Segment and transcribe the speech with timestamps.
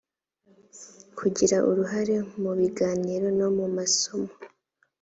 [1.17, 4.31] kugira uruhare mu biganiro no mu masomo